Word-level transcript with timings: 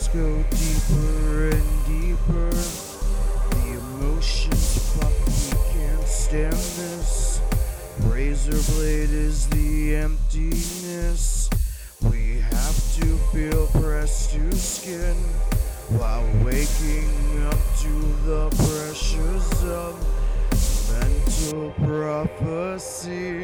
scars 0.00 0.08
go 0.08 0.44
deeper 0.50 1.50
and 1.50 1.84
deeper. 1.86 2.50
The 3.50 3.78
emotions 3.78 4.78
fuck, 4.94 5.12
we 5.26 5.32
can't 5.72 6.06
stand 6.06 6.52
this. 6.52 7.40
Razor 8.04 8.60
blade 8.72 9.10
is 9.10 9.46
the 9.48 9.96
emptiness. 9.96 11.50
We 12.02 12.40
have 12.40 12.94
to 12.96 13.18
feel 13.32 13.66
pressed 13.80 14.30
to 14.32 14.52
skin 14.56 15.16
while 15.98 16.26
waking 16.44 17.10
up 17.46 17.58
to 17.80 17.92
the 18.24 18.48
pressures 18.50 19.64
of 19.64 19.94
mental 20.92 21.72
prophecies. 21.84 23.40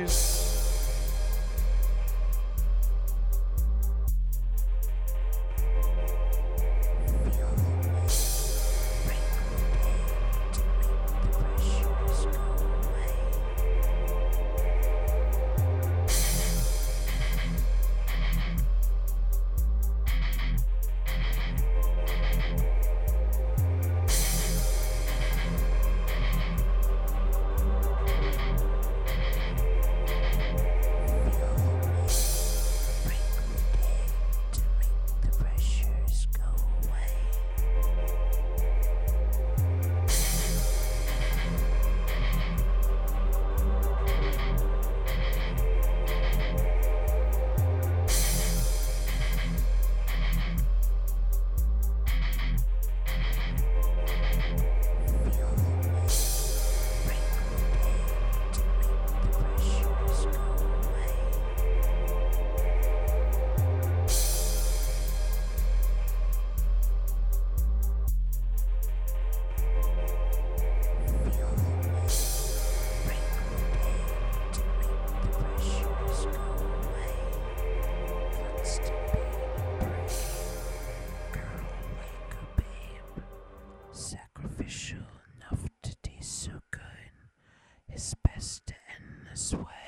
sweat. 89.47 89.86